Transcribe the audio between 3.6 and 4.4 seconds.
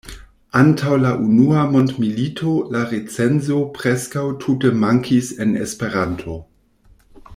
preskaŭ